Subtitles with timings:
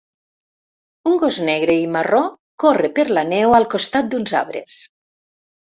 [1.11, 2.23] Un gos negre i marró
[2.65, 4.83] corre per la neu al costat d'uns arbres.